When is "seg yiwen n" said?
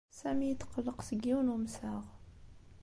1.07-1.53